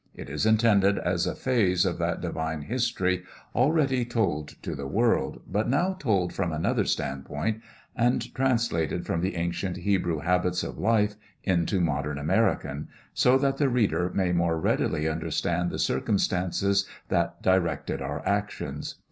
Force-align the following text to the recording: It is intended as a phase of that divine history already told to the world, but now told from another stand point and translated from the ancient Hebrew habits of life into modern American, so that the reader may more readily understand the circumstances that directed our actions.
It 0.15 0.31
is 0.31 0.47
intended 0.47 0.97
as 0.97 1.27
a 1.27 1.35
phase 1.35 1.85
of 1.85 1.99
that 1.99 2.21
divine 2.21 2.63
history 2.63 3.21
already 3.53 4.03
told 4.03 4.47
to 4.63 4.73
the 4.73 4.87
world, 4.87 5.43
but 5.47 5.69
now 5.69 5.93
told 5.93 6.33
from 6.33 6.51
another 6.51 6.85
stand 6.85 7.25
point 7.25 7.61
and 7.95 8.33
translated 8.33 9.05
from 9.05 9.21
the 9.21 9.35
ancient 9.35 9.77
Hebrew 9.77 10.17
habits 10.21 10.63
of 10.63 10.79
life 10.79 11.17
into 11.43 11.79
modern 11.79 12.17
American, 12.17 12.87
so 13.13 13.37
that 13.37 13.57
the 13.57 13.69
reader 13.69 14.09
may 14.11 14.31
more 14.31 14.59
readily 14.59 15.07
understand 15.07 15.69
the 15.69 15.77
circumstances 15.77 16.87
that 17.09 17.39
directed 17.43 18.01
our 18.01 18.25
actions. 18.27 18.95